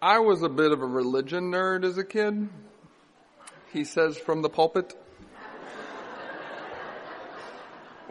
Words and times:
I 0.00 0.20
was 0.20 0.42
a 0.42 0.48
bit 0.48 0.70
of 0.70 0.80
a 0.80 0.86
religion 0.86 1.50
nerd 1.50 1.84
as 1.84 1.98
a 1.98 2.04
kid. 2.04 2.48
He 3.72 3.82
says 3.82 4.16
from 4.16 4.42
the 4.42 4.48
pulpit. 4.48 4.94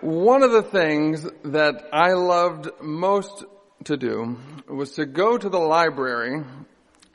One 0.02 0.44
of 0.44 0.52
the 0.52 0.64
things 0.64 1.26
that 1.46 1.88
I 1.94 2.12
loved 2.12 2.70
most 2.82 3.46
to 3.86 3.96
do 3.96 4.38
was 4.68 4.96
to 4.96 5.06
go 5.06 5.38
to 5.38 5.48
the 5.48 5.60
library, 5.60 6.44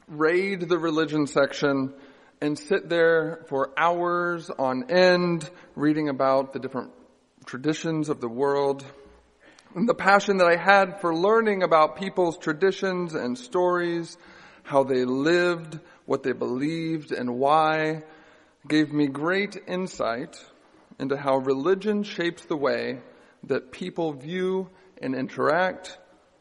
raid 0.09 0.67
the 0.71 0.79
religion 0.79 1.27
section, 1.27 1.93
and 2.41 2.59
sit 2.59 2.89
there 2.89 3.45
for 3.49 3.75
hours 3.77 4.49
on 4.49 4.91
end 4.91 5.51
reading 5.77 6.09
about 6.09 6.55
the 6.55 6.59
different 6.59 6.93
traditions 7.45 8.09
of 8.09 8.23
the 8.23 8.29
world. 8.29 8.87
And 9.75 9.87
the 9.87 9.95
passion 9.95 10.39
that 10.39 10.47
I 10.47 10.57
had 10.57 11.03
for 11.03 11.15
learning 11.15 11.63
about 11.63 11.97
people's 11.97 12.39
traditions 12.39 13.15
and 13.15 13.37
stories 13.37 14.17
how 14.63 14.85
they 14.85 15.05
lived, 15.05 15.79
what 16.07 16.23
they 16.23 16.33
believed, 16.33 17.13
and 17.13 17.39
why 17.39 18.03
gave 18.67 18.93
me 18.93 19.07
great 19.07 19.57
insight 19.67 20.43
into 20.99 21.17
how 21.17 21.39
religion 21.39 22.03
shapes 22.03 22.45
the 22.45 22.57
way 22.57 23.01
that 23.45 23.73
people 23.73 24.13
view 24.13 24.69
and 25.01 25.15
interact 25.15 25.99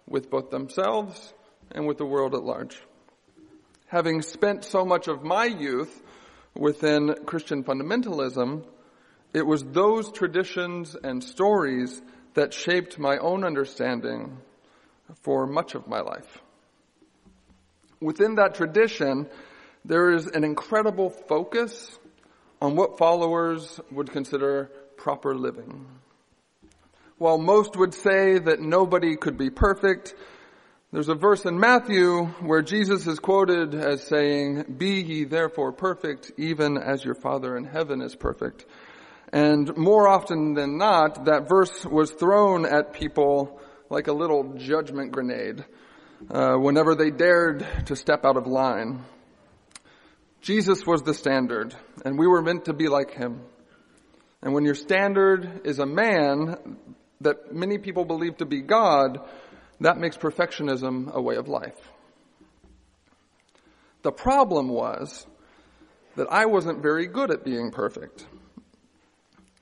with 0.07 0.29
both 0.29 0.51
themselves 0.51 1.33
and 1.71 1.87
with 1.87 1.97
the 1.97 2.05
world 2.05 2.35
at 2.35 2.43
large. 2.43 2.79
Having 3.87 4.21
spent 4.21 4.63
so 4.63 4.85
much 4.85 5.07
of 5.07 5.23
my 5.23 5.45
youth 5.45 6.01
within 6.53 7.15
Christian 7.25 7.63
fundamentalism, 7.63 8.65
it 9.33 9.45
was 9.45 9.63
those 9.63 10.11
traditions 10.11 10.95
and 11.01 11.23
stories 11.23 12.01
that 12.33 12.53
shaped 12.53 12.99
my 12.99 13.17
own 13.17 13.43
understanding 13.43 14.37
for 15.21 15.47
much 15.47 15.75
of 15.75 15.87
my 15.87 16.01
life 16.01 16.41
within 18.01 18.35
that 18.35 18.55
tradition, 18.55 19.27
there 19.85 20.11
is 20.11 20.27
an 20.27 20.43
incredible 20.43 21.09
focus 21.09 21.97
on 22.61 22.75
what 22.75 22.97
followers 22.97 23.79
would 23.91 24.11
consider 24.11 24.69
proper 24.97 25.35
living. 25.35 25.87
While 27.17 27.37
most 27.37 27.75
would 27.77 27.93
say 27.93 28.39
that 28.39 28.59
nobody 28.59 29.15
could 29.15 29.37
be 29.37 29.49
perfect, 29.49 30.15
there's 30.91 31.09
a 31.09 31.15
verse 31.15 31.45
in 31.45 31.59
Matthew 31.59 32.25
where 32.41 32.61
Jesus 32.61 33.07
is 33.07 33.19
quoted 33.19 33.75
as 33.75 34.03
saying, 34.03 34.75
Be 34.77 35.01
ye 35.01 35.23
therefore 35.23 35.71
perfect, 35.71 36.31
even 36.37 36.77
as 36.77 37.05
your 37.05 37.15
Father 37.15 37.55
in 37.55 37.63
heaven 37.63 38.01
is 38.01 38.15
perfect. 38.15 38.65
And 39.31 39.75
more 39.77 40.07
often 40.07 40.53
than 40.55 40.77
not, 40.77 41.25
that 41.25 41.47
verse 41.47 41.85
was 41.85 42.11
thrown 42.11 42.65
at 42.65 42.93
people 42.93 43.61
like 43.89 44.07
a 44.07 44.13
little 44.13 44.55
judgment 44.57 45.11
grenade 45.11 45.63
uh, 46.29 46.55
whenever 46.55 46.95
they 46.95 47.11
dared 47.11 47.65
to 47.85 47.95
step 47.95 48.25
out 48.25 48.37
of 48.37 48.47
line. 48.47 49.03
Jesus 50.41 50.85
was 50.85 51.03
the 51.03 51.13
standard, 51.13 51.75
and 52.03 52.17
we 52.17 52.27
were 52.27 52.41
meant 52.41 52.65
to 52.65 52.73
be 52.73 52.87
like 52.87 53.11
him. 53.11 53.41
And 54.41 54.53
when 54.53 54.65
your 54.65 54.75
standard 54.75 55.61
is 55.65 55.79
a 55.79 55.85
man 55.85 56.77
that 57.21 57.53
many 57.53 57.77
people 57.77 58.05
believe 58.05 58.37
to 58.37 58.45
be 58.45 58.61
God, 58.61 59.19
that 59.79 59.97
makes 59.97 60.17
perfectionism 60.17 61.13
a 61.13 61.21
way 61.21 61.35
of 61.35 61.47
life. 61.47 61.77
The 64.01 64.11
problem 64.11 64.69
was 64.69 65.25
that 66.15 66.27
I 66.31 66.45
wasn't 66.45 66.81
very 66.81 67.07
good 67.07 67.31
at 67.31 67.43
being 67.43 67.71
perfect. 67.71 68.25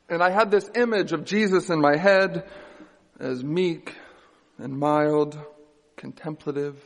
And 0.07 0.23
I 0.23 0.31
had 0.31 0.49
this 0.49 0.69
image 0.75 1.11
of 1.11 1.25
Jesus 1.25 1.69
in 1.69 1.80
my 1.81 1.97
head 1.97 2.49
as 3.19 3.43
meek 3.43 3.93
and 4.57 4.77
mild 4.77 5.37
contemplative, 6.00 6.81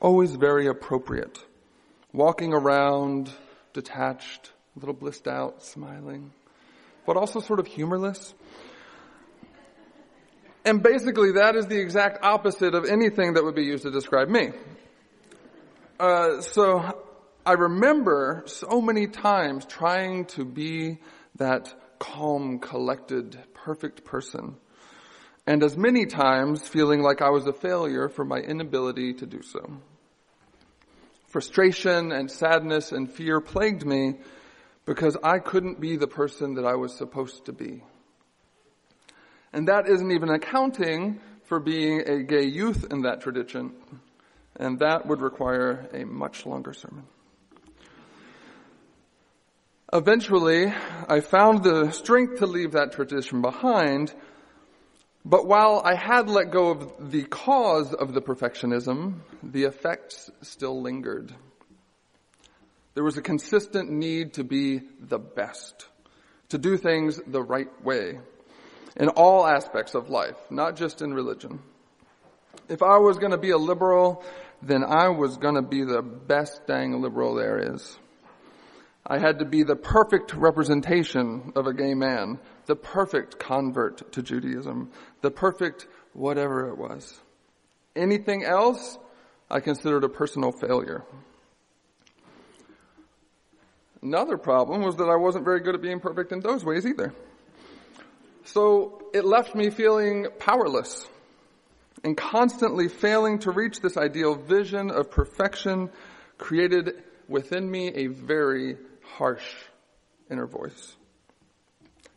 always 0.00 0.34
very 0.34 0.66
appropriate, 0.66 1.38
walking 2.12 2.54
around, 2.54 3.30
detached, 3.74 4.50
a 4.74 4.80
little 4.80 4.94
blissed 4.94 5.28
out, 5.28 5.62
smiling, 5.62 6.32
but 7.06 7.18
also 7.18 7.40
sort 7.40 7.60
of 7.60 7.66
humorless. 7.66 8.34
And 10.64 10.82
basically, 10.82 11.32
that 11.32 11.54
is 11.54 11.66
the 11.66 11.78
exact 11.78 12.24
opposite 12.24 12.74
of 12.74 12.86
anything 12.86 13.34
that 13.34 13.44
would 13.44 13.54
be 13.54 13.64
used 13.64 13.82
to 13.82 13.90
describe 13.90 14.28
me. 14.28 14.52
Uh, 15.98 16.40
so, 16.40 16.98
I 17.44 17.52
remember 17.52 18.44
so 18.46 18.80
many 18.80 19.06
times 19.06 19.66
trying 19.66 20.24
to 20.36 20.46
be 20.46 20.98
that 21.36 21.74
calm, 21.98 22.58
collected, 22.58 23.38
perfect 23.52 24.04
person 24.04 24.56
and 25.46 25.62
as 25.62 25.76
many 25.76 26.06
times 26.06 26.66
feeling 26.68 27.02
like 27.02 27.22
I 27.22 27.30
was 27.30 27.46
a 27.46 27.52
failure 27.52 28.08
for 28.08 28.24
my 28.24 28.38
inability 28.38 29.14
to 29.14 29.26
do 29.26 29.42
so. 29.42 29.80
Frustration 31.28 32.12
and 32.12 32.30
sadness 32.30 32.92
and 32.92 33.10
fear 33.10 33.40
plagued 33.40 33.86
me 33.86 34.14
because 34.84 35.16
I 35.22 35.38
couldn't 35.38 35.80
be 35.80 35.96
the 35.96 36.08
person 36.08 36.54
that 36.54 36.64
I 36.64 36.74
was 36.74 36.96
supposed 36.96 37.46
to 37.46 37.52
be. 37.52 37.82
And 39.52 39.68
that 39.68 39.88
isn't 39.88 40.10
even 40.10 40.30
accounting 40.30 41.20
for 41.44 41.60
being 41.60 42.00
a 42.08 42.22
gay 42.22 42.44
youth 42.46 42.86
in 42.90 43.02
that 43.02 43.20
tradition. 43.20 43.72
And 44.56 44.78
that 44.80 45.06
would 45.06 45.20
require 45.20 45.88
a 45.92 46.04
much 46.04 46.46
longer 46.46 46.72
sermon. 46.72 47.04
Eventually, 49.92 50.72
I 51.08 51.20
found 51.20 51.64
the 51.64 51.90
strength 51.90 52.38
to 52.38 52.46
leave 52.46 52.72
that 52.72 52.92
tradition 52.92 53.42
behind 53.42 54.14
but 55.24 55.46
while 55.46 55.82
I 55.84 55.94
had 55.94 56.30
let 56.30 56.50
go 56.50 56.70
of 56.70 57.10
the 57.10 57.24
cause 57.24 57.92
of 57.92 58.14
the 58.14 58.22
perfectionism, 58.22 59.20
the 59.42 59.64
effects 59.64 60.30
still 60.42 60.80
lingered. 60.80 61.34
There 62.94 63.04
was 63.04 63.16
a 63.16 63.22
consistent 63.22 63.90
need 63.90 64.34
to 64.34 64.44
be 64.44 64.80
the 65.00 65.18
best, 65.18 65.86
to 66.48 66.58
do 66.58 66.76
things 66.76 67.20
the 67.26 67.42
right 67.42 67.68
way 67.84 68.18
in 68.96 69.08
all 69.08 69.46
aspects 69.46 69.94
of 69.94 70.10
life, 70.10 70.36
not 70.50 70.76
just 70.76 71.02
in 71.02 71.14
religion. 71.14 71.60
If 72.68 72.82
I 72.82 72.98
was 72.98 73.18
going 73.18 73.32
to 73.32 73.38
be 73.38 73.50
a 73.50 73.58
liberal, 73.58 74.24
then 74.62 74.84
I 74.84 75.08
was 75.08 75.36
going 75.36 75.54
to 75.54 75.62
be 75.62 75.84
the 75.84 76.02
best 76.02 76.66
dang 76.66 77.00
liberal 77.00 77.34
there 77.34 77.74
is. 77.74 77.96
I 79.06 79.18
had 79.18 79.38
to 79.38 79.44
be 79.44 79.62
the 79.62 79.76
perfect 79.76 80.34
representation 80.34 81.52
of 81.56 81.66
a 81.66 81.74
gay 81.74 81.94
man, 81.94 82.38
the 82.70 82.76
perfect 82.76 83.36
convert 83.40 84.12
to 84.12 84.22
Judaism, 84.22 84.92
the 85.22 85.30
perfect 85.32 85.88
whatever 86.12 86.68
it 86.68 86.78
was. 86.78 87.18
Anything 87.96 88.44
else, 88.44 88.96
I 89.50 89.58
considered 89.58 90.04
a 90.04 90.08
personal 90.08 90.52
failure. 90.52 91.02
Another 94.00 94.38
problem 94.38 94.82
was 94.82 94.94
that 94.98 95.08
I 95.08 95.16
wasn't 95.16 95.44
very 95.44 95.58
good 95.58 95.74
at 95.74 95.82
being 95.82 95.98
perfect 95.98 96.30
in 96.30 96.38
those 96.38 96.64
ways 96.64 96.86
either. 96.86 97.12
So 98.44 99.02
it 99.12 99.24
left 99.24 99.56
me 99.56 99.70
feeling 99.70 100.28
powerless 100.38 101.08
and 102.04 102.16
constantly 102.16 102.86
failing 102.86 103.40
to 103.40 103.50
reach 103.50 103.80
this 103.80 103.96
ideal 103.96 104.36
vision 104.36 104.92
of 104.92 105.10
perfection 105.10 105.90
created 106.38 107.02
within 107.26 107.68
me 107.68 107.88
a 107.88 108.06
very 108.06 108.76
harsh 109.16 109.56
inner 110.30 110.46
voice. 110.46 110.96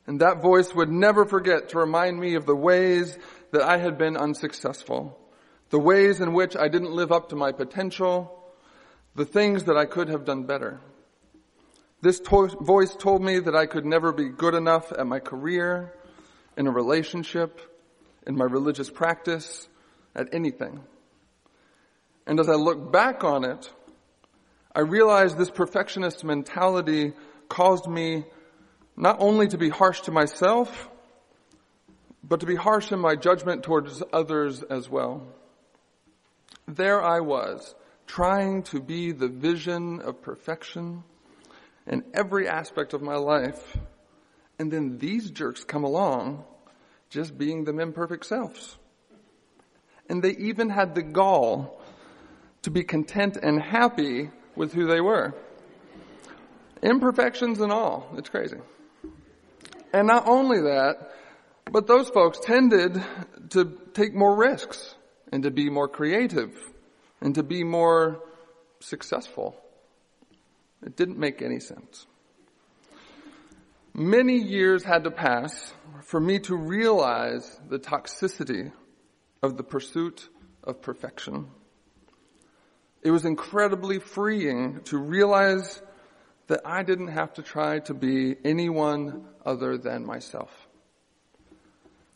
And 0.06 0.20
that 0.20 0.42
voice 0.42 0.74
would 0.76 0.92
never 0.92 1.26
forget 1.26 1.70
to 1.70 1.80
remind 1.80 2.20
me 2.20 2.36
of 2.36 2.46
the 2.46 2.56
ways 2.56 3.18
that 3.52 3.62
I 3.62 3.78
had 3.78 3.98
been 3.98 4.18
unsuccessful, 4.18 5.18
the 5.70 5.80
ways 5.80 6.20
in 6.20 6.34
which 6.34 6.58
I 6.58 6.68
didn't 6.68 6.92
live 6.92 7.12
up 7.12 7.30
to 7.30 7.36
my 7.36 7.52
potential, 7.52 8.44
the 9.16 9.26
things 9.26 9.66
that 9.66 9.78
I 9.78 9.86
could 9.86 10.10
have 10.10 10.26
done 10.26 10.44
better. 10.44 10.82
This 12.02 12.20
to- 12.20 12.58
voice 12.60 12.94
told 12.96 13.24
me 13.24 13.40
that 13.40 13.56
I 13.56 13.66
could 13.66 13.86
never 13.86 14.12
be 14.12 14.28
good 14.28 14.56
enough 14.56 14.92
at 14.92 15.08
my 15.08 15.20
career, 15.20 15.94
in 16.58 16.68
a 16.68 16.72
relationship, 16.72 17.62
in 18.28 18.36
my 18.36 18.46
religious 18.46 18.90
practice, 18.90 19.68
at 20.16 20.34
anything. 20.34 20.82
And 22.28 22.40
as 22.40 22.50
I 22.50 22.56
look 22.56 22.92
back 22.92 23.24
on 23.24 23.44
it, 23.44 23.72
I 24.76 24.82
realize 24.82 25.36
this 25.36 25.50
perfectionist 25.50 26.24
mentality 26.24 27.14
caused 27.48 27.88
me 27.88 28.26
not 28.96 29.18
only 29.20 29.48
to 29.48 29.58
be 29.58 29.70
harsh 29.70 30.02
to 30.02 30.12
myself, 30.12 30.90
but 32.24 32.40
to 32.40 32.46
be 32.46 32.56
harsh 32.56 32.92
in 32.92 33.00
my 33.00 33.16
judgment 33.16 33.64
towards 33.64 34.02
others 34.14 34.64
as 34.64 34.90
well. 34.90 35.28
There 36.68 37.04
I 37.04 37.20
was, 37.20 37.76
trying 38.08 38.64
to 38.64 38.80
be 38.80 39.12
the 39.12 39.28
vision 39.28 40.02
of 40.02 40.22
perfection 40.22 41.04
in 41.88 42.04
every 42.14 42.48
aspect 42.48 42.94
of 42.94 43.02
my 43.02 43.16
life. 43.16 43.78
And 44.60 44.72
then 44.72 44.98
these 44.98 45.30
jerks 45.32 45.64
come 45.64 45.84
along, 45.84 46.46
just 47.10 47.38
being 47.38 47.66
them 47.66 47.80
imperfect 47.80 48.26
selves. 48.26 48.78
And 50.08 50.24
they 50.24 50.32
even 50.32 50.70
had 50.70 50.96
the 50.96 51.02
gall 51.02 51.82
to 52.62 52.72
be 52.72 52.84
content 52.84 53.38
and 53.42 53.62
happy 53.62 54.30
with 54.56 54.74
who 54.74 54.88
they 54.88 55.02
were. 55.02 55.34
Imperfections 56.82 57.60
and 57.60 57.72
all. 57.72 58.14
It's 58.18 58.30
crazy. 58.30 58.58
And 59.94 60.08
not 60.08 60.28
only 60.28 60.62
that, 60.62 61.12
but 61.72 61.88
those 61.88 62.10
folks 62.10 62.40
tended 62.40 63.02
to 63.52 63.78
take 63.94 64.14
more 64.14 64.36
risks 64.36 64.96
and 65.32 65.44
to 65.44 65.52
be 65.52 65.70
more 65.70 65.88
creative 65.88 66.52
and 67.22 67.36
to 67.36 67.44
be 67.44 67.64
more 67.64 68.22
successful. 68.80 69.56
It 70.86 70.98
didn't 70.98 71.18
make 71.18 71.42
any 71.42 71.60
sense. 71.60 72.06
Many 73.94 74.38
years 74.40 74.84
had 74.84 75.04
to 75.04 75.12
pass 75.12 75.72
for 76.02 76.20
me 76.20 76.40
to 76.40 76.56
realize 76.56 77.60
the 77.70 77.78
toxicity 77.78 78.72
of 79.44 79.56
the 79.56 79.64
pursuit 79.64 80.28
of 80.64 80.82
perfection. 80.82 81.48
It 83.04 83.12
was 83.12 83.26
incredibly 83.26 84.00
freeing 84.00 84.82
to 84.86 84.98
realize 84.98 85.82
that 86.48 86.62
I 86.66 86.84
didn't 86.84 87.08
have 87.08 87.34
to 87.36 87.42
try 87.42 87.80
to 87.80 87.94
be 87.94 88.36
anyone 88.44 89.26
other 89.46 89.78
than 89.78 90.06
myself. 90.06 90.52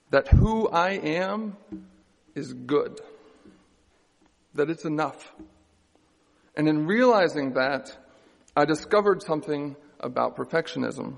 That 0.10 0.28
who 0.28 0.68
I 0.68 0.92
am 0.92 1.58
is 2.36 2.54
good. 2.54 3.00
That 4.56 4.70
it's 4.70 4.86
enough. 4.86 5.34
And 6.56 6.68
in 6.68 6.88
realizing 6.88 7.54
that, 7.54 7.96
I 8.56 8.66
discovered 8.66 9.22
something 9.22 9.76
about 10.00 10.36
perfectionism. 10.36 11.16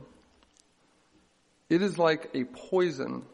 It 1.70 1.82
is 1.82 1.98
like 1.98 2.30
a 2.34 2.44
poison 2.44 3.26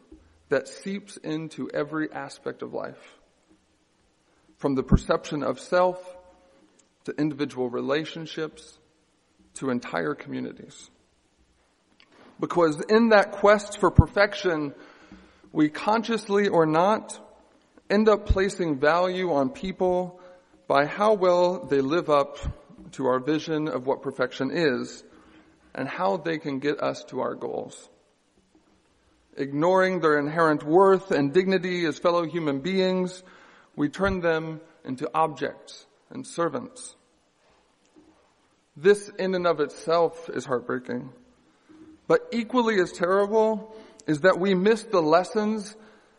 that 0.48 0.68
seeps 0.68 1.16
into 1.16 1.70
every 1.70 2.12
aspect 2.12 2.62
of 2.62 2.72
life. 2.72 3.16
From 4.58 4.74
the 4.74 4.82
perception 4.82 5.42
of 5.42 5.58
self 5.58 6.16
to 7.04 7.12
individual 7.18 7.68
relationships 7.68 8.78
to 9.56 9.70
entire 9.70 10.14
communities. 10.14 10.90
Because 12.38 12.80
in 12.88 13.10
that 13.10 13.32
quest 13.32 13.78
for 13.78 13.90
perfection, 13.90 14.74
we 15.52 15.68
consciously 15.68 16.48
or 16.48 16.66
not 16.66 17.18
end 17.88 18.08
up 18.08 18.26
placing 18.26 18.78
value 18.78 19.32
on 19.32 19.50
people 19.50 20.20
by 20.66 20.86
how 20.86 21.14
well 21.14 21.64
they 21.64 21.80
live 21.80 22.10
up 22.10 22.38
to 22.92 23.06
our 23.06 23.20
vision 23.20 23.68
of 23.68 23.86
what 23.86 24.02
perfection 24.02 24.50
is 24.52 25.04
and 25.74 25.88
how 25.88 26.16
they 26.16 26.38
can 26.38 26.58
get 26.58 26.82
us 26.82 27.04
to 27.04 27.20
our 27.20 27.34
goals. 27.34 27.88
Ignoring 29.36 30.00
their 30.00 30.18
inherent 30.18 30.62
worth 30.62 31.10
and 31.10 31.32
dignity 31.32 31.84
as 31.84 31.98
fellow 31.98 32.24
human 32.24 32.60
beings, 32.60 33.22
we 33.76 33.88
turn 33.88 34.20
them 34.20 34.60
into 34.84 35.08
objects 35.14 35.86
and 36.10 36.26
servants. 36.26 36.95
This 38.76 39.08
in 39.18 39.34
and 39.34 39.46
of 39.46 39.60
itself 39.60 40.28
is 40.28 40.44
heartbreaking. 40.44 41.10
But 42.06 42.28
equally 42.30 42.80
as 42.80 42.92
terrible 42.92 43.74
is 44.06 44.20
that 44.20 44.38
we 44.38 44.54
miss 44.54 44.84
the 44.84 45.00
lessons 45.00 45.74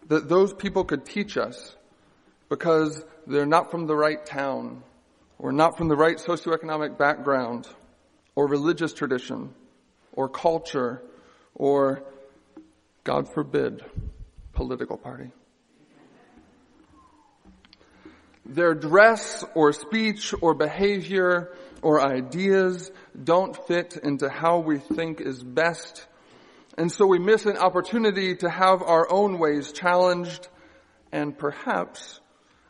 that 0.07 0.27
those 0.27 0.53
people 0.53 0.83
could 0.83 1.05
teach 1.05 1.37
us 1.37 1.75
because 2.49 3.03
they're 3.25 3.45
not 3.45 3.71
from 3.71 3.87
the 3.87 3.95
right 3.95 4.25
town 4.25 4.81
or 5.37 5.51
not 5.51 5.77
from 5.77 5.87
the 5.87 5.95
right 5.95 6.17
socioeconomic 6.17 6.97
background 6.97 7.67
or 8.35 8.47
religious 8.47 8.93
tradition 8.93 9.53
or 10.13 10.27
culture 10.27 11.01
or, 11.55 12.03
God 13.03 13.29
forbid, 13.29 13.83
political 14.53 14.97
party. 14.97 15.31
Their 18.45 18.73
dress 18.73 19.43
or 19.55 19.73
speech 19.73 20.33
or 20.41 20.53
behavior 20.53 21.51
or 21.81 22.01
ideas 22.01 22.91
don't 23.21 23.55
fit 23.67 23.97
into 24.01 24.29
how 24.29 24.59
we 24.59 24.79
think 24.79 25.21
is 25.21 25.43
best. 25.43 26.05
And 26.77 26.91
so 26.91 27.05
we 27.05 27.19
miss 27.19 27.45
an 27.45 27.57
opportunity 27.57 28.35
to 28.37 28.49
have 28.49 28.81
our 28.81 29.11
own 29.11 29.39
ways 29.39 29.71
challenged 29.71 30.47
and 31.11 31.37
perhaps 31.37 32.19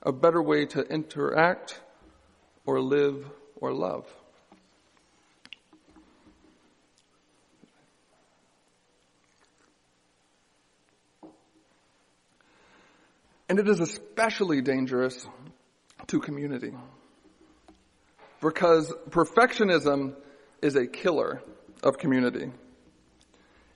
a 0.02 0.12
better 0.12 0.42
way 0.42 0.66
to 0.68 0.82
interact 0.82 1.80
or 2.66 2.82
live 2.82 3.26
or 3.56 3.74
love. 3.74 4.06
And 13.50 13.60
it 13.60 13.68
is 13.70 13.80
especially 13.80 14.62
dangerous 14.62 15.26
to 16.08 16.20
community. 16.20 16.74
Because 18.42 18.94
perfectionism 19.10 20.16
is 20.62 20.76
a 20.76 20.88
killer 20.88 21.42
of 21.84 21.98
community. 21.98 22.52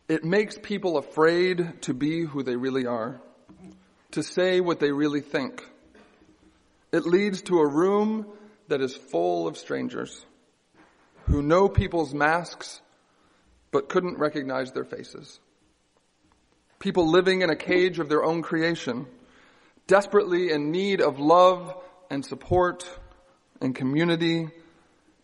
It 0.07 0.23
makes 0.23 0.57
people 0.57 0.97
afraid 0.97 1.81
to 1.83 1.93
be 1.93 2.21
who 2.21 2.43
they 2.43 2.55
really 2.55 2.85
are, 2.85 3.21
to 4.11 4.23
say 4.23 4.59
what 4.59 4.79
they 4.79 4.91
really 4.91 5.21
think. 5.21 5.63
It 6.91 7.05
leads 7.05 7.43
to 7.43 7.59
a 7.59 7.67
room 7.67 8.27
that 8.67 8.81
is 8.81 8.95
full 8.95 9.47
of 9.47 9.57
strangers 9.57 10.25
who 11.27 11.41
know 11.41 11.69
people's 11.69 12.13
masks 12.13 12.81
but 13.71 13.87
couldn't 13.87 14.17
recognize 14.17 14.73
their 14.73 14.83
faces. 14.83 15.39
People 16.79 17.09
living 17.09 17.41
in 17.41 17.49
a 17.49 17.55
cage 17.55 17.99
of 17.99 18.09
their 18.09 18.23
own 18.23 18.41
creation, 18.41 19.05
desperately 19.87 20.51
in 20.51 20.71
need 20.71 20.99
of 20.99 21.19
love 21.19 21.73
and 22.09 22.25
support 22.25 22.85
and 23.61 23.73
community, 23.75 24.49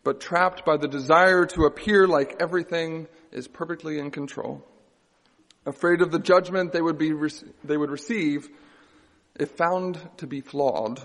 but 0.03 0.21
trapped 0.21 0.63
by 0.65 0.77
the 0.77 0.87
desire 0.87 1.45
to 1.47 1.63
appear 1.63 2.07
like 2.07 2.37
everything 2.39 3.07
is 3.31 3.47
perfectly 3.47 3.99
in 3.99 4.11
control. 4.11 4.63
Afraid 5.65 6.01
of 6.01 6.11
the 6.11 6.19
judgment 6.19 6.71
they 6.71 6.81
would 6.81 6.97
be, 6.97 7.11
they 7.63 7.75
would 7.75 7.91
receive 7.91 8.47
if 9.35 9.51
found 9.51 9.99
to 10.17 10.27
be 10.27 10.41
flawed, 10.41 11.01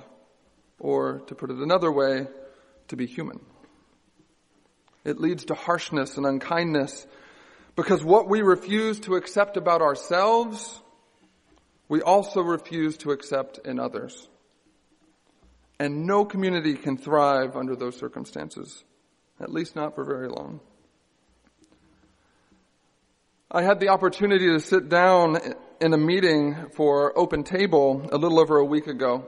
or 0.78 1.20
to 1.26 1.34
put 1.34 1.50
it 1.50 1.56
another 1.56 1.90
way, 1.90 2.26
to 2.88 2.96
be 2.96 3.06
human. 3.06 3.40
It 5.04 5.20
leads 5.20 5.46
to 5.46 5.54
harshness 5.54 6.16
and 6.16 6.24
unkindness 6.24 7.06
because 7.74 8.04
what 8.04 8.28
we 8.28 8.42
refuse 8.42 9.00
to 9.00 9.16
accept 9.16 9.56
about 9.56 9.82
ourselves, 9.82 10.80
we 11.88 12.02
also 12.02 12.40
refuse 12.40 12.96
to 12.98 13.10
accept 13.10 13.58
in 13.64 13.80
others. 13.80 14.28
And 15.78 16.06
no 16.06 16.24
community 16.24 16.74
can 16.74 16.96
thrive 16.96 17.56
under 17.56 17.74
those 17.74 17.96
circumstances, 17.96 18.84
at 19.40 19.52
least 19.52 19.74
not 19.74 19.94
for 19.94 20.04
very 20.04 20.28
long. 20.28 20.60
I 23.50 23.62
had 23.62 23.80
the 23.80 23.90
opportunity 23.90 24.46
to 24.46 24.60
sit 24.60 24.88
down 24.88 25.38
in 25.80 25.92
a 25.92 25.98
meeting 25.98 26.70
for 26.74 27.18
Open 27.18 27.44
Table 27.44 28.08
a 28.10 28.16
little 28.16 28.40
over 28.40 28.56
a 28.56 28.64
week 28.64 28.86
ago. 28.86 29.26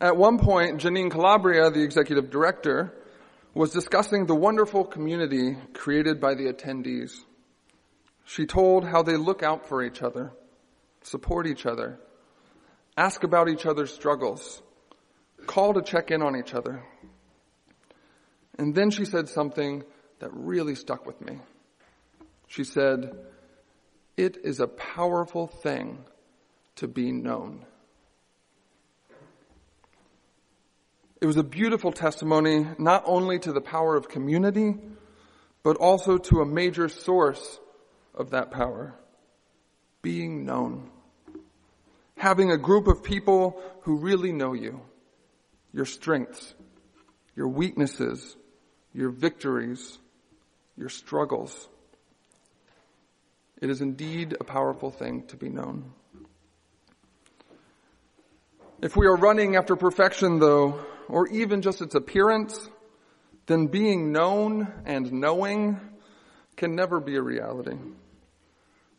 At 0.00 0.16
one 0.16 0.38
point, 0.38 0.80
Janine 0.80 1.10
Calabria, 1.10 1.70
the 1.70 1.82
executive 1.82 2.30
director, 2.30 2.94
was 3.54 3.72
discussing 3.72 4.26
the 4.26 4.34
wonderful 4.34 4.84
community 4.84 5.56
created 5.74 6.20
by 6.20 6.34
the 6.34 6.52
attendees. 6.52 7.12
She 8.24 8.46
told 8.46 8.84
how 8.84 9.02
they 9.02 9.16
look 9.16 9.42
out 9.42 9.66
for 9.66 9.82
each 9.82 10.02
other, 10.02 10.32
support 11.02 11.48
each 11.48 11.66
other, 11.66 11.98
ask 12.96 13.24
about 13.24 13.48
each 13.48 13.66
other's 13.66 13.92
struggles, 13.92 14.62
call 15.46 15.74
to 15.74 15.82
check 15.82 16.10
in 16.10 16.22
on 16.22 16.36
each 16.36 16.54
other. 16.54 16.82
And 18.58 18.74
then 18.74 18.90
she 18.90 19.04
said 19.04 19.28
something 19.28 19.84
that 20.18 20.30
really 20.32 20.74
stuck 20.74 21.06
with 21.06 21.20
me. 21.20 21.38
She 22.46 22.64
said, 22.64 23.16
it 24.16 24.36
is 24.44 24.60
a 24.60 24.66
powerful 24.66 25.46
thing 25.46 26.04
to 26.76 26.88
be 26.88 27.10
known. 27.12 27.64
It 31.20 31.26
was 31.26 31.36
a 31.36 31.42
beautiful 31.42 31.92
testimony, 31.92 32.66
not 32.78 33.02
only 33.06 33.38
to 33.38 33.52
the 33.52 33.60
power 33.60 33.96
of 33.96 34.08
community, 34.08 34.74
but 35.62 35.76
also 35.76 36.18
to 36.18 36.40
a 36.40 36.46
major 36.46 36.88
source 36.88 37.60
of 38.14 38.30
that 38.30 38.50
power, 38.50 38.94
being 40.02 40.44
known. 40.44 40.90
Having 42.16 42.50
a 42.50 42.58
group 42.58 42.86
of 42.86 43.02
people 43.02 43.62
who 43.82 43.96
really 43.96 44.32
know 44.32 44.52
you 44.52 44.80
your 45.72 45.84
strengths, 45.84 46.54
your 47.36 47.48
weaknesses, 47.48 48.36
your 48.92 49.10
victories, 49.10 49.98
your 50.76 50.88
struggles. 50.88 51.68
It 53.60 53.70
is 53.70 53.80
indeed 53.80 54.36
a 54.40 54.44
powerful 54.44 54.90
thing 54.90 55.26
to 55.28 55.36
be 55.36 55.48
known. 55.48 55.92
If 58.82 58.96
we 58.96 59.06
are 59.06 59.16
running 59.16 59.56
after 59.56 59.76
perfection 59.76 60.38
though, 60.38 60.84
or 61.08 61.28
even 61.28 61.60
just 61.60 61.82
its 61.82 61.94
appearance, 61.94 62.68
then 63.46 63.66
being 63.66 64.12
known 64.12 64.72
and 64.86 65.12
knowing 65.12 65.80
can 66.56 66.74
never 66.74 67.00
be 67.00 67.16
a 67.16 67.22
reality. 67.22 67.76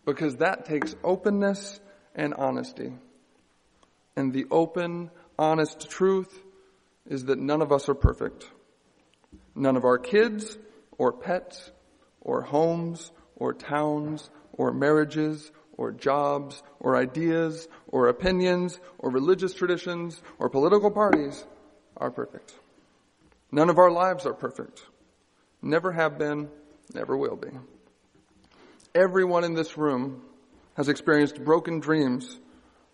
Because 0.06 0.38
that 0.38 0.66
takes 0.66 0.96
openness 1.04 1.80
and 2.14 2.34
honesty. 2.34 2.94
And 4.16 4.34
the 4.34 4.46
open, 4.52 5.10
honest 5.40 5.90
truth 5.90 6.44
is 7.08 7.26
that 7.26 7.40
none 7.40 7.62
of 7.62 7.72
us 7.72 7.90
are 7.90 7.96
perfect. 7.96 8.50
None 9.56 9.76
of 9.76 9.86
our 9.86 9.98
kids 9.98 10.58
or 10.98 11.12
pets 11.12 11.72
or 12.22 12.42
homes 12.42 13.12
or 13.36 13.54
towns 13.54 14.30
or 14.54 14.72
marriages 14.72 15.52
or 15.78 15.92
jobs 15.92 16.62
or 16.80 16.96
ideas 16.96 17.68
or 17.88 18.08
opinions 18.08 18.80
or 19.00 19.10
religious 19.10 19.54
traditions 19.54 20.22
or 20.40 20.50
political 20.50 20.92
parties 20.92 21.44
are 21.98 22.12
perfect. 22.12 22.54
None 23.52 23.70
of 23.70 23.78
our 23.78 23.92
lives 23.92 24.26
are 24.26 24.34
perfect. 24.34 24.82
Never 25.62 25.92
have 25.92 26.18
been, 26.18 26.50
never 26.94 27.18
will 27.18 27.36
be. 27.36 27.50
Everyone 28.96 29.44
in 29.44 29.54
this 29.54 29.78
room 29.78 30.22
has 30.76 30.90
experienced 30.90 31.44
broken 31.44 31.80
dreams, 31.80 32.40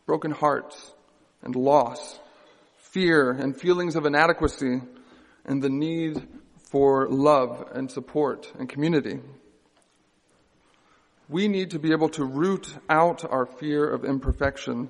broken 0.05 0.31
hearts, 0.31 0.93
and 1.41 1.55
loss, 1.55 2.19
fear, 2.97 3.29
and 3.29 3.55
feelings 3.55 3.95
of 3.95 4.07
inadequacy, 4.07 4.81
and 5.45 5.61
the 5.61 5.69
need 5.69 6.27
for 6.57 7.07
love 7.07 7.69
and 7.75 7.91
support 7.91 8.51
and 8.57 8.67
community. 8.67 9.19
We 11.29 11.47
need 11.47 11.69
to 11.71 11.77
be 11.77 11.91
able 11.91 12.09
to 12.09 12.25
root 12.25 12.75
out 12.89 13.23
our 13.23 13.45
fear 13.45 13.87
of 13.87 14.03
imperfection 14.03 14.89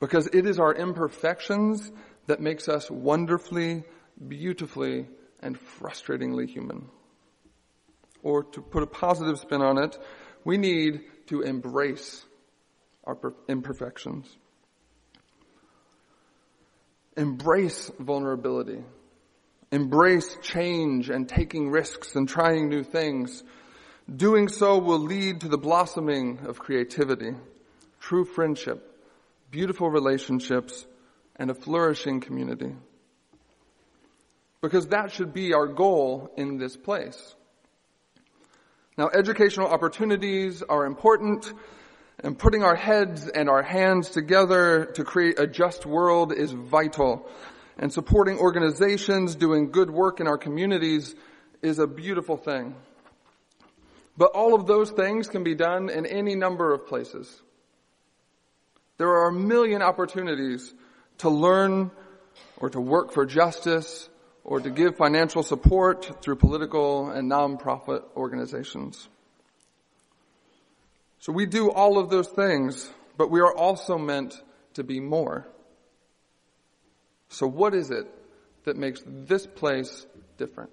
because 0.00 0.26
it 0.32 0.46
is 0.46 0.58
our 0.58 0.74
imperfections 0.74 1.92
that 2.26 2.40
makes 2.40 2.68
us 2.68 2.90
wonderfully, 2.90 3.84
beautifully, 4.26 5.06
and 5.38 5.56
frustratingly 5.56 6.48
human. 6.48 6.88
Or 8.24 8.42
to 8.42 8.62
put 8.62 8.82
a 8.82 8.88
positive 8.88 9.38
spin 9.38 9.62
on 9.62 9.78
it, 9.78 9.96
we 10.44 10.58
need 10.58 11.02
to 11.28 11.42
embrace 11.42 12.24
our 13.04 13.16
imperfections. 13.48 14.26
Embrace 17.16 17.90
vulnerability. 17.98 18.82
Embrace 19.70 20.36
change 20.42 21.10
and 21.10 21.28
taking 21.28 21.70
risks 21.70 22.14
and 22.14 22.28
trying 22.28 22.68
new 22.68 22.82
things. 22.84 23.42
Doing 24.14 24.48
so 24.48 24.78
will 24.78 24.98
lead 24.98 25.40
to 25.40 25.48
the 25.48 25.58
blossoming 25.58 26.40
of 26.46 26.58
creativity, 26.58 27.34
true 28.00 28.24
friendship, 28.24 28.94
beautiful 29.50 29.90
relationships, 29.90 30.86
and 31.36 31.50
a 31.50 31.54
flourishing 31.54 32.20
community. 32.20 32.74
Because 34.60 34.88
that 34.88 35.12
should 35.12 35.32
be 35.32 35.52
our 35.52 35.66
goal 35.66 36.32
in 36.36 36.58
this 36.58 36.76
place. 36.76 37.34
Now, 38.96 39.08
educational 39.12 39.66
opportunities 39.66 40.62
are 40.62 40.86
important, 40.86 41.52
and 42.24 42.38
putting 42.38 42.64
our 42.64 42.74
heads 42.74 43.28
and 43.28 43.50
our 43.50 43.62
hands 43.62 44.08
together 44.08 44.86
to 44.94 45.04
create 45.04 45.38
a 45.38 45.46
just 45.46 45.84
world 45.84 46.32
is 46.32 46.50
vital. 46.52 47.28
And 47.78 47.92
supporting 47.92 48.38
organizations 48.38 49.34
doing 49.34 49.70
good 49.70 49.90
work 49.90 50.20
in 50.20 50.26
our 50.26 50.38
communities 50.38 51.14
is 51.60 51.78
a 51.78 51.86
beautiful 51.86 52.38
thing. 52.38 52.74
But 54.16 54.30
all 54.32 54.54
of 54.54 54.66
those 54.66 54.90
things 54.90 55.28
can 55.28 55.44
be 55.44 55.54
done 55.54 55.90
in 55.90 56.06
any 56.06 56.34
number 56.34 56.72
of 56.72 56.86
places. 56.86 57.42
There 58.96 59.08
are 59.08 59.28
a 59.28 59.32
million 59.32 59.82
opportunities 59.82 60.72
to 61.18 61.28
learn 61.28 61.90
or 62.56 62.70
to 62.70 62.80
work 62.80 63.12
for 63.12 63.26
justice 63.26 64.08
or 64.44 64.60
to 64.60 64.70
give 64.70 64.96
financial 64.96 65.42
support 65.42 66.22
through 66.22 66.36
political 66.36 67.10
and 67.10 67.30
nonprofit 67.30 68.02
organizations. 68.16 69.08
So 71.24 71.32
we 71.32 71.46
do 71.46 71.70
all 71.70 71.96
of 71.96 72.10
those 72.10 72.28
things, 72.28 72.86
but 73.16 73.30
we 73.30 73.40
are 73.40 73.56
also 73.56 73.96
meant 73.96 74.34
to 74.74 74.84
be 74.84 75.00
more. 75.00 75.48
So 77.30 77.46
what 77.46 77.72
is 77.72 77.90
it 77.90 78.06
that 78.64 78.76
makes 78.76 79.00
this 79.06 79.46
place 79.46 80.04
different? 80.36 80.68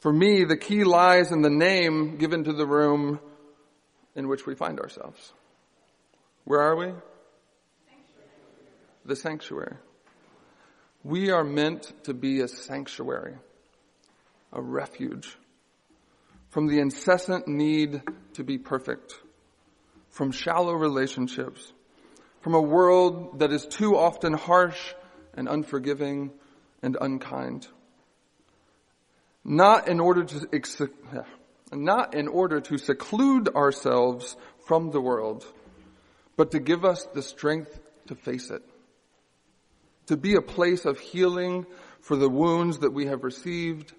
For 0.00 0.10
me, 0.10 0.44
the 0.44 0.56
key 0.56 0.84
lies 0.84 1.32
in 1.32 1.42
the 1.42 1.50
name 1.50 2.16
given 2.16 2.44
to 2.44 2.54
the 2.54 2.64
room 2.66 3.20
in 4.14 4.26
which 4.26 4.46
we 4.46 4.54
find 4.54 4.80
ourselves. 4.80 5.34
Where 6.44 6.62
are 6.62 6.76
we? 6.76 6.92
The 9.04 9.16
sanctuary. 9.16 9.76
We 11.02 11.30
are 11.30 11.44
meant 11.44 11.92
to 12.04 12.14
be 12.14 12.40
a 12.40 12.48
sanctuary, 12.48 13.34
a 14.50 14.62
refuge 14.62 15.36
from 16.54 16.68
the 16.68 16.78
incessant 16.78 17.46
need 17.46 18.00
to 18.32 18.44
be 18.44 18.56
perfect, 18.56 19.14
from 20.10 20.30
shallow 20.30 20.72
relationships, 20.72 21.72
from 22.40 22.54
a 22.54 22.62
world 22.62 23.40
that 23.40 23.52
is 23.52 23.66
too 23.66 23.96
often 23.96 24.32
harsh 24.32 24.94
and 25.34 25.48
unforgiving 25.48 26.30
and 26.80 26.96
unkind 27.00 27.66
not 29.44 29.88
in 29.88 30.00
order 30.00 30.24
to, 30.24 31.26
not 31.72 32.14
in 32.14 32.28
order 32.28 32.60
to 32.60 32.78
seclude 32.78 33.48
ourselves 33.50 34.36
from 34.66 34.90
the 34.90 35.00
world, 35.00 35.44
but 36.36 36.52
to 36.52 36.58
give 36.58 36.84
us 36.84 37.04
the 37.14 37.22
strength 37.22 37.78
to 38.06 38.14
face 38.14 38.50
it. 38.50 38.62
To 40.06 40.16
be 40.16 40.34
a 40.34 40.42
place 40.42 40.84
of 40.84 40.98
healing 40.98 41.66
for 42.00 42.16
the 42.16 42.28
wounds 42.28 42.78
that 42.78 42.92
we 42.92 43.06
have 43.06 43.22
received 43.22 43.92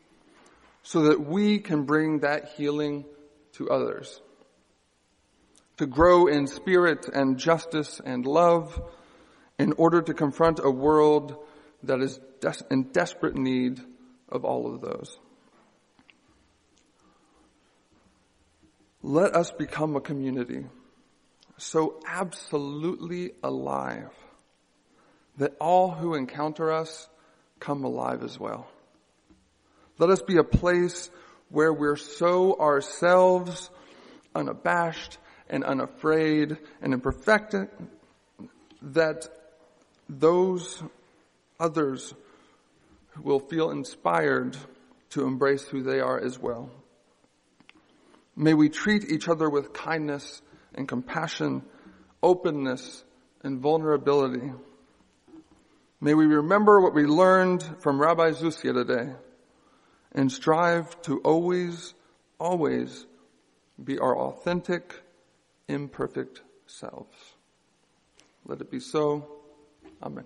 so 0.86 1.02
that 1.02 1.20
we 1.20 1.58
can 1.58 1.84
bring 1.84 2.20
that 2.20 2.50
healing 2.56 3.06
to 3.54 3.72
others. 3.72 4.22
To 5.78 5.88
grow 5.88 6.28
in 6.28 6.46
spirit 6.46 7.08
and 7.12 7.40
justice 7.40 8.00
and 8.06 8.24
love 8.24 8.80
in 9.58 9.74
order 9.74 10.04
to 10.04 10.14
confront 10.14 10.60
a 10.64 10.70
world 10.70 11.38
that 11.84 12.02
is 12.02 12.20
in 12.70 12.84
desperate 12.84 13.36
need 13.36 13.82
of 14.30 14.46
all 14.46 14.72
of 14.72 14.82
those. 14.82 15.18
Let 19.02 19.36
us 19.36 19.50
become 19.50 19.96
a 19.96 20.02
community 20.02 20.66
so 21.58 22.00
absolutely 22.08 23.32
alive 23.42 24.12
that 25.38 25.56
all 25.60 25.90
who 25.90 26.14
encounter 26.14 26.72
us 26.72 27.10
come 27.60 27.84
alive 27.84 28.22
as 28.22 28.40
well. 28.40 28.68
Let 29.98 30.10
us 30.10 30.22
be 30.22 30.38
a 30.38 30.44
place 30.44 31.10
where 31.50 31.72
we're 31.72 31.96
so 31.96 32.60
ourselves 32.60 33.70
unabashed 34.34 35.18
and 35.50 35.64
unafraid 35.64 36.58
and 36.82 36.94
imperfect 36.94 37.56
that 38.82 39.30
those 40.10 40.84
others 41.60 42.14
will 43.24 43.40
feel 43.40 43.72
inspired 43.72 44.58
to 45.12 45.26
embrace 45.26 45.64
who 45.64 45.82
they 45.82 46.02
are 46.02 46.20
as 46.20 46.38
well. 46.38 46.70
May 48.36 48.54
we 48.54 48.68
treat 48.68 49.10
each 49.10 49.30
other 49.30 49.50
with 49.50 49.72
kindness 49.72 50.42
and 50.74 50.90
compassion, 50.90 51.64
openness 52.22 53.06
and 53.44 53.60
vulnerability. 53.60 54.52
May 56.02 56.14
we 56.14 56.26
remember 56.26 56.82
what 56.82 56.94
we 56.94 57.06
learned 57.06 57.64
from 57.80 58.02
Rabbi 58.02 58.32
Zusia 58.32 58.74
today 58.74 59.14
and 60.16 60.32
strive 60.32 61.00
to 61.04 61.20
always, 61.20 61.94
always 62.40 63.06
be 63.84 64.00
our 64.00 64.18
authentic, 64.18 65.02
imperfect 65.68 66.42
selves. 66.66 67.36
Let 68.46 68.62
it 68.62 68.72
be 68.72 68.80
so. 68.80 69.28
Amen. 70.02 70.26